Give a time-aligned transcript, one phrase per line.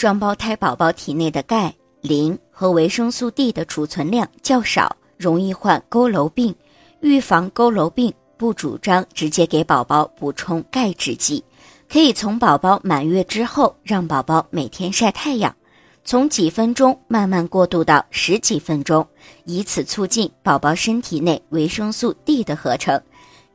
[0.00, 6.54] 双胞胎宝宝体内的钙、磷和维生素 D 的储存量较少，容易患佝偻病。
[7.02, 11.44] 预防佝偻病，不主张直接给宝宝补充钙制剂，
[11.86, 15.54] 可以从宝宝满月之后让宝宝每天晒太阳，
[16.02, 19.06] 从几分钟慢慢过渡到十几分钟，
[19.44, 22.98] 以此促进宝宝身体内维生素 D 的合成。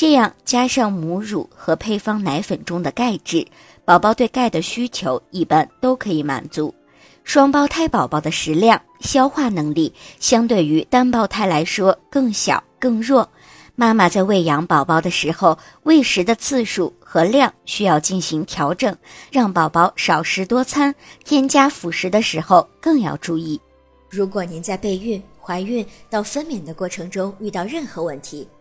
[0.00, 3.46] 这样加上母乳和配方奶粉中的钙质，
[3.84, 6.74] 宝宝对钙的需求一般都可以满足。
[7.22, 13.28] 双胞胎宝宝的食量、消化能力相对于单胞胎来说更小更弱，
[13.74, 18.96] 妈妈在喂养宝宝的时候，喂食的次数和量需要进行调整，
[19.30, 20.94] 让宝宝少食多餐。
[21.26, 23.60] 添加辅食的时候更要注意。
[24.08, 28.48] 如果您在备孕、怀孕到分娩的过程中遇到任何问题，